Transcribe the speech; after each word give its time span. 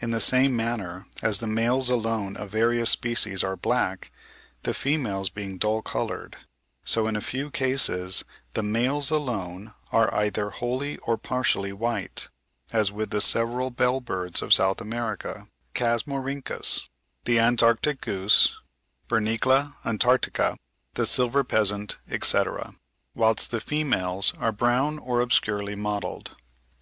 In 0.00 0.10
the 0.10 0.20
same 0.20 0.54
manner, 0.54 1.06
as 1.22 1.38
the 1.38 1.46
males 1.46 1.88
alone 1.88 2.36
of 2.36 2.50
various 2.50 2.90
species 2.90 3.42
are 3.42 3.56
black, 3.56 4.10
the 4.64 4.74
females 4.74 5.30
being 5.30 5.56
dull 5.56 5.80
coloured; 5.80 6.36
so 6.84 7.06
in 7.06 7.16
a 7.16 7.22
few 7.22 7.50
cases 7.50 8.26
the 8.52 8.62
males 8.62 9.10
alone 9.10 9.72
are 9.90 10.12
either 10.14 10.50
wholly 10.50 10.98
or 10.98 11.16
partially 11.16 11.72
white, 11.72 12.28
as 12.74 12.92
with 12.92 13.08
the 13.08 13.22
several 13.22 13.70
bell 13.70 14.02
birds 14.02 14.42
of 14.42 14.52
South 14.52 14.82
America 14.82 15.48
(Chasmorhynchus), 15.74 16.90
the 17.24 17.40
Antarctic 17.40 18.02
goose 18.02 18.52
(Bernicla 19.08 19.76
antarctica), 19.82 20.58
the 20.92 21.06
silver 21.06 21.42
pheasant, 21.42 21.96
etc., 22.10 22.74
whilst 23.14 23.50
the 23.50 23.62
females 23.62 24.34
are 24.38 24.52
brown 24.52 24.98
or 24.98 25.20
obscurely 25.22 25.74
mottled. 25.74 26.36